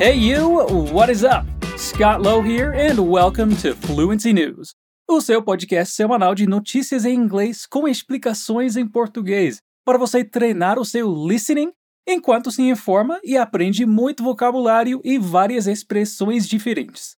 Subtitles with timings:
[0.00, 1.44] Hey you, what is up?
[1.76, 4.72] Scott Lowe here and welcome to Fluency News,
[5.08, 10.78] o seu podcast semanal de notícias em inglês com explicações em português, para você treinar
[10.78, 11.72] o seu listening
[12.06, 17.16] enquanto se informa e aprende muito vocabulário e várias expressões diferentes.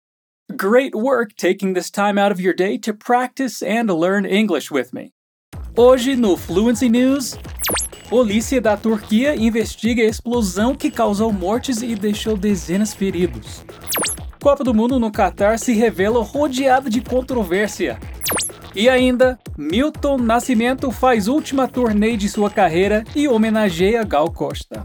[0.48, 4.90] Great work taking this time out of your day to practice and learn English with
[4.92, 5.10] me.
[5.76, 7.36] Hoje no Fluency News,
[8.08, 13.62] Polícia da Turquia investiga a explosão que causou mortes e deixou dezenas feridos.
[14.40, 17.98] Copa do Mundo no Catar se revela rodeada de controvérsia.
[18.74, 24.82] E ainda, Milton Nascimento faz última turnê de sua carreira e homenageia Gal Costa.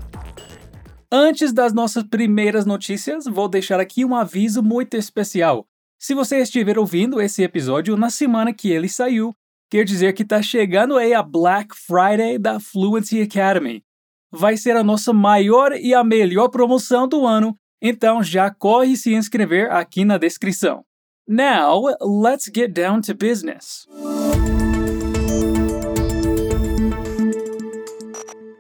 [1.10, 5.66] Antes das nossas primeiras notícias, vou deixar aqui um aviso muito especial.
[5.98, 9.34] Se você estiver ouvindo esse episódio na semana que ele saiu,
[9.74, 13.84] quer dizer que está chegando aí a Black Friday da Fluency Academy.
[14.32, 19.16] Vai ser a nossa maior e a melhor promoção do ano, então já corre se
[19.16, 20.84] inscrever aqui na descrição.
[21.28, 23.88] Now, let's get down to business.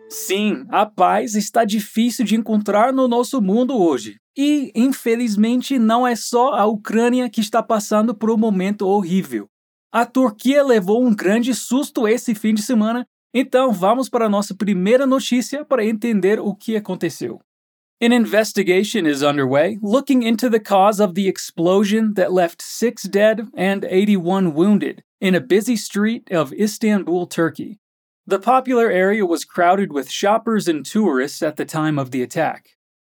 [0.09, 4.16] Sim, a paz está difícil de encontrar no nosso mundo hoje.
[4.36, 9.48] E, infelizmente, não é só a Ucrânia que está passando por um momento horrível.
[9.96, 14.56] A Turquia levou um grande susto esse fim de semana, então vamos para a nossa
[14.56, 17.40] primeira notícia para entender o que aconteceu.
[18.02, 23.48] An investigation is underway looking into the cause of the explosion that left six dead
[23.56, 27.80] and 81 wounded in a busy street of Istanbul, Turkey.
[28.26, 32.70] The popular area was crowded with shoppers and tourists at the time of the attack.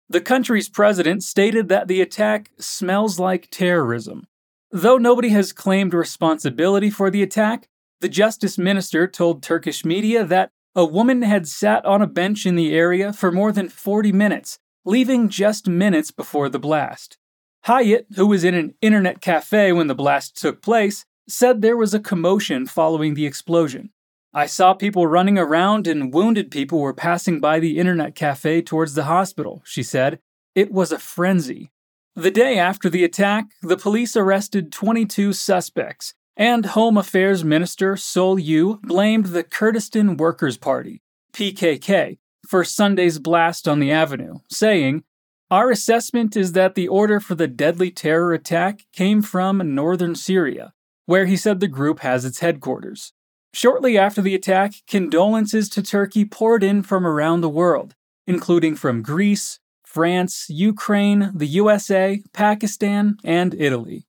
[0.08, 4.27] The country's president stated that the attack smells like terrorism
[4.72, 7.68] Though nobody has claimed responsibility for the attack,
[8.00, 12.54] the justice minister told Turkish media that a woman had sat on a bench in
[12.54, 17.18] the area for more than 40 minutes, leaving just minutes before the blast.
[17.64, 21.92] Hyatt, who was in an internet cafe when the blast took place, said there was
[21.92, 23.90] a commotion following the explosion.
[24.33, 28.95] I saw people running around and wounded people were passing by the internet cafe towards
[28.95, 30.20] the hospital, she said.
[30.55, 31.72] It was a frenzy.
[32.16, 38.36] The day after the attack, the police arrested 22 suspects, and Home Affairs Minister Sol
[38.36, 45.04] Yu blamed the Kurdistan Workers' Party, PKK, for Sunday's blast on the avenue, saying,
[45.52, 50.72] Our assessment is that the order for the deadly terror attack came from northern Syria,
[51.06, 53.12] where he said the group has its headquarters.
[53.54, 57.94] Shortly after the attack, condolences to Turkey poured in from around the world,
[58.27, 59.60] including from Greece,
[59.92, 64.06] France, Ukraine, the USA, Pakistan and Italy.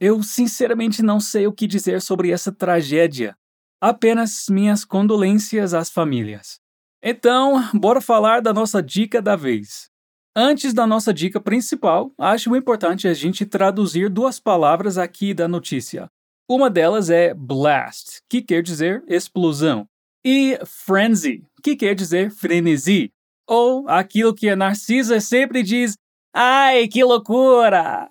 [0.00, 3.36] Eu sinceramente não sei o que dizer sobre essa tragédia.
[3.78, 6.58] Apenas minhas condolências às famílias.
[7.02, 9.90] Então, bora falar da nossa dica da vez.
[10.34, 16.10] Antes da nossa dica principal, acho importante a gente traduzir duas palavras aqui da notícia.
[16.48, 19.86] Uma delas é blast, que quer dizer explosão,
[20.24, 23.12] e frenzy, que quer dizer frenesi,
[23.50, 25.96] ou aquilo que a Narcisa sempre diz:
[26.32, 28.08] Ai, que loucura!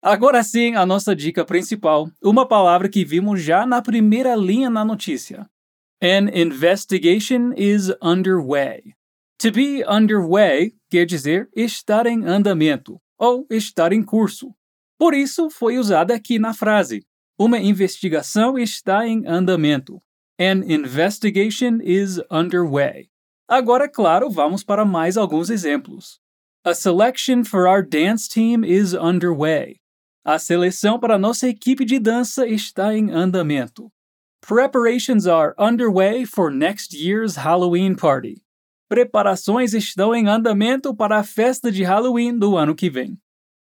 [0.00, 4.84] Agora sim, a nossa dica principal, uma palavra que vimos já na primeira linha na
[4.84, 5.50] notícia.
[6.00, 8.94] An investigation is underway.
[9.40, 14.54] To be underway quer dizer estar em andamento ou estar em curso.
[14.96, 17.04] Por isso foi usada aqui na frase.
[17.36, 20.00] Uma investigação está em andamento.
[20.40, 23.08] An investigation is underway.
[23.48, 26.20] Agora, claro, vamos para mais alguns exemplos.
[26.64, 29.80] A selection for our dance team is underway.
[30.22, 33.90] A seleção para nossa equipe de dança está em andamento.
[34.42, 38.42] Preparations are underway for next year's Halloween party.
[38.90, 43.18] Preparações estão em andamento para a festa de Halloween do ano que vem.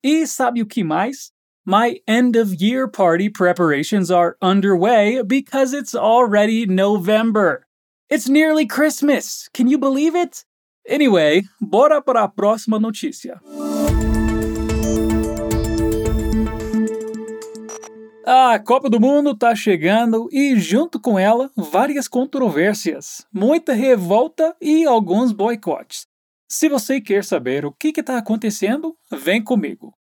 [0.03, 1.31] E sabe o que mais?
[1.65, 7.68] My end of year party preparations are underway because it's already November.
[8.11, 9.47] It's nearly Christmas!
[9.53, 10.43] Can you believe it?
[10.89, 13.39] Anyway, bora para a próxima notícia.
[18.25, 24.85] A Copa do Mundo tá chegando e, junto com ela, várias controvérsias, muita revolta e
[24.85, 26.07] alguns boicotes.
[26.49, 29.93] Se você quer saber o que está acontecendo, vem comigo.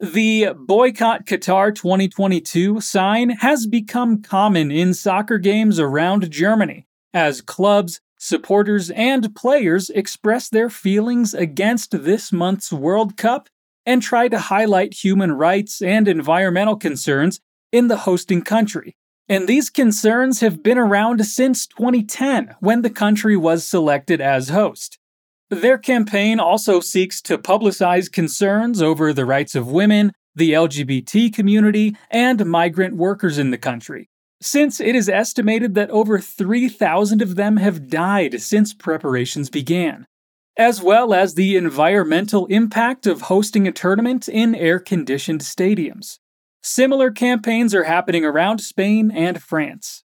[0.00, 6.88] The Boycott Qatar 2022 sign has become common in soccer games around Germany.
[7.12, 13.48] As clubs, supporters, and players express their feelings against this month's World Cup
[13.84, 17.40] and try to highlight human rights and environmental concerns
[17.72, 18.96] in the hosting country.
[19.28, 24.98] And these concerns have been around since 2010 when the country was selected as host.
[25.48, 31.96] Their campaign also seeks to publicize concerns over the rights of women, the LGBT community,
[32.10, 34.08] and migrant workers in the country,
[34.44, 40.06] since it is estimated that over 3,000 of them have died since preparations began,
[40.56, 46.18] as well as the environmental impact of hosting a tournament in air conditioned stadiums.
[46.62, 50.04] Similar campaigns are happening around Spain and France.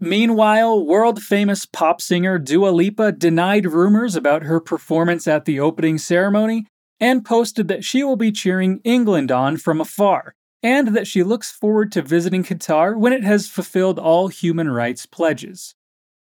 [0.00, 5.96] Meanwhile, world famous pop singer Dua Lipa denied rumors about her performance at the opening
[5.98, 6.66] ceremony
[6.98, 11.50] and posted that she will be cheering England on from afar, and that she looks
[11.50, 15.74] forward to visiting Qatar when it has fulfilled all human rights pledges.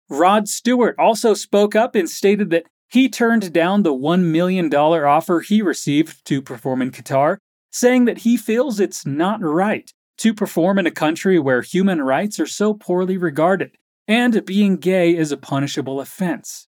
[0.09, 5.41] Rod Stewart also spoke up and stated that he turned down the $1 million offer
[5.41, 7.37] he received to perform in Qatar,
[7.71, 12.41] saying that he feels it's not right to perform in a country where human rights
[12.41, 13.77] are so poorly regarded,
[14.09, 16.67] and being gay is a punishable offense.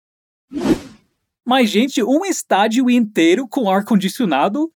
[1.46, 4.70] Mas, gente, um estádio inteiro com ar-condicionado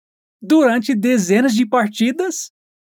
[0.42, 2.52] durante dezenas de partidas?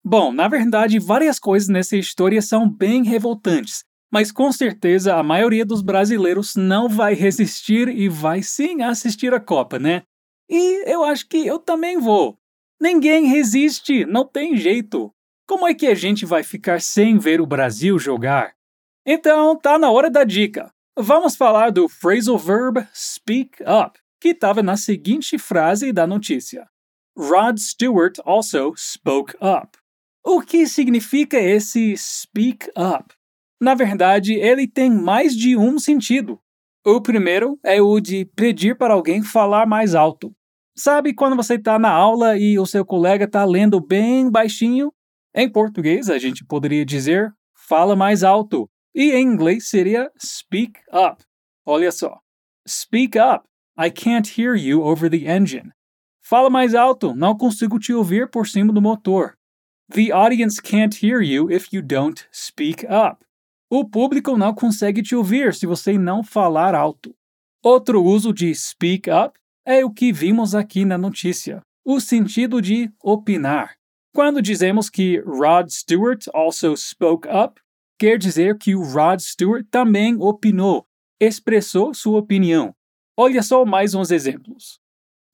[0.09, 5.65] Bom, na verdade, várias coisas nessa história são bem revoltantes, mas com certeza a maioria
[5.65, 10.03] dos brasileiros não vai resistir e vai sim assistir a Copa, né?
[10.49, 12.37] E eu acho que eu também vou.
[12.79, 15.11] Ninguém resiste, não tem jeito.
[15.45, 18.53] Como é que a gente vai ficar sem ver o Brasil jogar?
[19.05, 20.71] Então, tá na hora da dica.
[20.97, 26.65] Vamos falar do phrasal verb speak up, que estava na seguinte frase da notícia:
[27.17, 29.77] Rod Stewart also spoke up.
[30.29, 33.15] O que significa esse speak up?
[33.61, 36.37] Na verdade, ele tem mais de um sentido.
[36.85, 40.35] O primeiro é o de pedir para alguém falar mais alto.
[40.77, 44.91] Sabe quando você está na aula e o seu colega está lendo bem baixinho
[45.33, 51.23] em português, a gente poderia dizer fala mais alto, e em inglês seria speak up.
[51.65, 52.19] Olha só.
[52.67, 53.47] Speak up.
[53.79, 55.71] I can't hear you over the engine.
[56.21, 59.36] Fala mais alto, não consigo te ouvir por cima do motor.
[59.89, 63.23] The audience can't hear you if you don't speak up.
[63.69, 67.15] O público não consegue te ouvir se você não falar alto.
[67.63, 72.91] Outro uso de speak up é o que vimos aqui na notícia, o sentido de
[73.01, 73.75] opinar.
[74.13, 77.61] Quando dizemos que Rod Stewart also spoke up,
[77.97, 80.85] quer dizer que o Rod Stewart também opinou,
[81.19, 82.73] expressou sua opinião.
[83.17, 84.79] Olha só mais uns exemplos.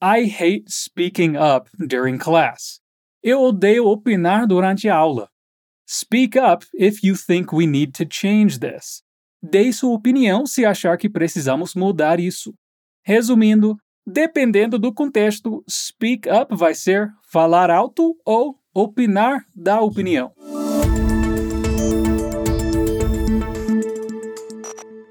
[0.02, 2.83] I hate speaking up during class.
[3.26, 5.30] Eu odeio opinar durante a aula.
[5.88, 9.02] Speak up if you think we need to change this.
[9.42, 12.52] Dê sua opinião se achar que precisamos mudar isso.
[13.02, 20.30] Resumindo, dependendo do contexto, speak up vai ser falar alto ou opinar da opinião.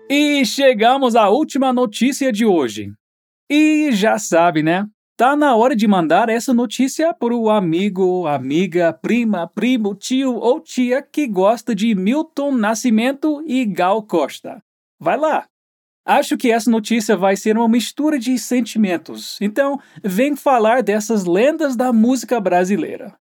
[0.07, 2.91] E chegamos à última notícia de hoje.
[3.49, 4.85] E já sabe, né?
[5.23, 10.59] Tá na hora de mandar essa notícia para o amigo, amiga, prima, primo, tio ou
[10.59, 14.61] tia que gosta de Milton Nascimento e Gal Costa.
[14.99, 15.45] Vai lá!
[16.05, 21.77] Acho que essa notícia vai ser uma mistura de sentimentos, então vem falar dessas lendas
[21.77, 23.15] da música brasileira.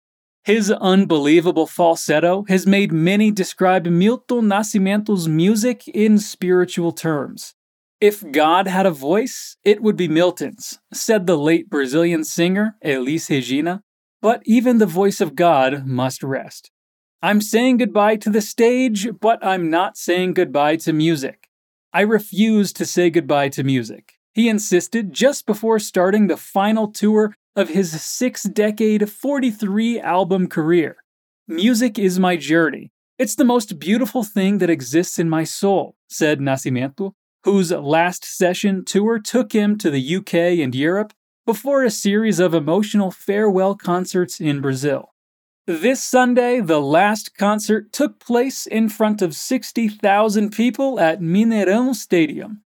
[0.46, 7.57] His unbelievable falsetto has made many describe Milton Nascimento's music in spiritual terms.
[8.00, 13.28] If God had a voice, it would be Milton's, said the late Brazilian singer Elis
[13.28, 13.82] Regina,
[14.22, 16.70] but even the voice of God must rest.
[17.22, 21.48] I'm saying goodbye to the stage, but I'm not saying goodbye to music.
[21.92, 27.34] I refuse to say goodbye to music, he insisted just before starting the final tour
[27.56, 30.98] of his six decade, 43 album career.
[31.48, 32.92] Music is my journey.
[33.18, 37.14] It's the most beautiful thing that exists in my soul, said Nascimento,
[37.44, 41.12] whose last session tour took him to the UK and Europe
[41.46, 45.14] before a series of emotional farewell concerts in Brazil.
[45.66, 52.62] This Sunday, the last concert took place in front of 60,000 people at Mineirão Stadium.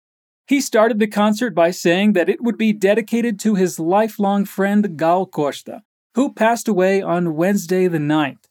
[0.48, 4.96] He started the concert by saying that it would be dedicated to his lifelong friend
[4.96, 5.82] Gal Costa,
[6.14, 8.44] who passed away on Wednesday the 9th.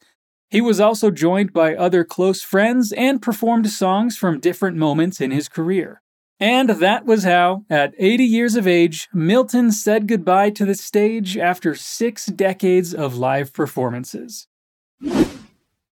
[0.49, 5.31] He was also joined by other close friends and performed songs from different moments in
[5.31, 6.01] his career.
[6.39, 11.35] And that was how, at 80 years of age, Milton said goodbye to the stage
[11.35, 14.47] after six decades of live performances.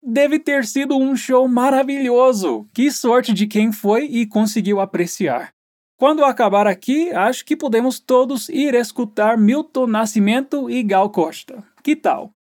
[0.02, 2.66] Deve ter sido um show maravilhoso!
[2.73, 5.52] Que sorte de quem foi e conseguiu apreciar.
[5.99, 11.62] Quando acabar aqui, acho que podemos todos ir escutar Milton Nascimento e Gal Costa.
[11.82, 12.32] Que tal?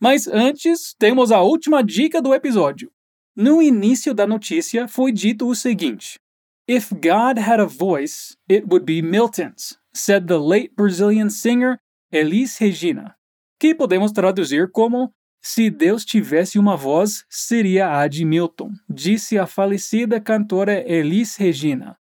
[0.00, 2.90] Mas antes, temos a última dica do episódio.
[3.36, 6.18] No início da notícia foi dito o seguinte:
[6.66, 11.78] If God had a voice, it would be Milton's, said the late Brazilian singer
[12.10, 13.16] Elis Regina,
[13.60, 19.46] que podemos traduzir como se Deus tivesse uma voz, seria a de Milton, disse a
[19.46, 21.98] falecida cantora Elis Regina.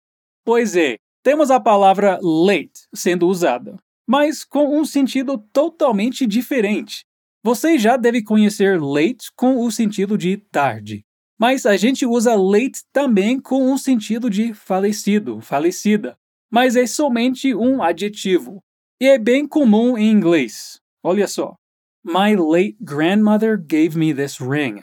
[0.45, 7.07] Pois é, temos a palavra late sendo usada, mas com um sentido totalmente diferente.
[7.43, 11.03] Você já deve conhecer late com o sentido de tarde,
[11.41, 16.19] mas a gente usa late também com o sentido de falecido, falecida,
[16.51, 18.63] mas é somente um adjetivo,
[19.01, 20.79] e é bem comum em inglês.
[21.03, 21.57] Olha só.
[22.05, 24.83] My late grandmother gave me this ring.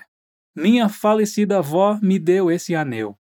[0.56, 3.16] Minha falecida avó me deu esse anel.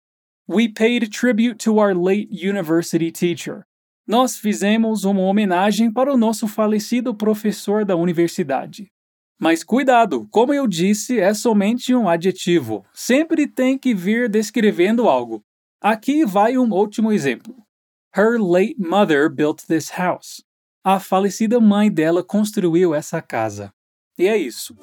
[0.49, 3.67] We paid tribute to our late university teacher.
[4.07, 8.91] Nós fizemos uma homenagem para o nosso falecido professor da universidade.
[9.39, 12.85] Mas cuidado, como eu disse, é somente um adjetivo.
[12.95, 15.43] Sempre tem que vir descrevendo algo.
[15.81, 17.55] Aqui vai um último exemplo.
[18.17, 20.43] Her late mother built this house.
[20.83, 23.73] A falecida mãe dela construiu essa casa.
[24.19, 24.75] E é isso.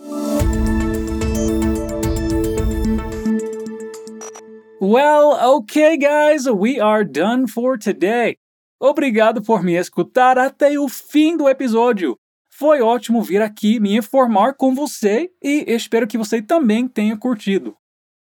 [4.79, 8.37] Well, okay, guys, we are done for today.
[8.79, 12.19] Obrigado por me escutar até o fim do episódio.
[12.55, 17.75] Foi ótimo vir aqui me informar com você e espero que você também tenha curtido.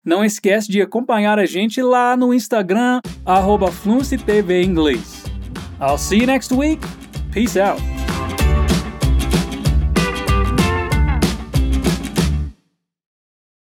[0.05, 3.71] Não esquece de acompanhar a gente lá no Instagram, arroba
[4.63, 5.23] Inglês.
[5.81, 6.79] I'll see you next week.
[7.33, 7.98] Peace out.